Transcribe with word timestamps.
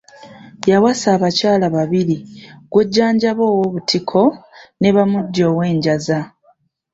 Yawasa 0.69 1.07
abakyala 1.17 1.65
babiri, 1.75 2.17
Gwojjanjaba 2.71 3.43
ow'Obutiko 3.51 4.21
ne 4.79 4.89
Bamugya 4.95 5.45
ow'Enjaza. 5.51 6.19